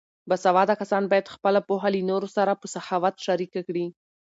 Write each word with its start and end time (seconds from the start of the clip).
باسواده 0.29 0.73
کسان 0.81 1.03
باید 1.11 1.31
خپله 1.35 1.59
پوهه 1.67 1.87
له 1.93 2.01
نورو 2.09 2.27
سره 2.35 2.51
په 2.61 2.67
سخاوت 2.75 3.15
شریکه 3.25 3.61
کړي. 3.67 3.85